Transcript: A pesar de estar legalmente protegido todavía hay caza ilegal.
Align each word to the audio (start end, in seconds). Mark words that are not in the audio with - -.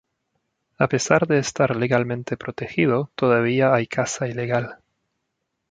A 0.79 0.87
pesar 0.87 1.27
de 1.27 1.37
estar 1.37 1.75
legalmente 1.75 2.35
protegido 2.35 3.11
todavía 3.15 3.71
hay 3.71 3.85
caza 3.85 4.27
ilegal. 4.27 4.79